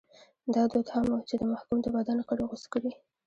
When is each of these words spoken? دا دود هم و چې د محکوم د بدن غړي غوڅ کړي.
دا 0.53 0.63
دود 0.71 0.87
هم 0.95 1.05
و 1.11 1.19
چې 1.29 1.35
د 1.37 1.43
محکوم 1.51 1.77
د 1.81 1.87
بدن 1.95 2.17
غړي 2.27 2.43
غوڅ 2.49 2.63
کړي. 2.73 2.91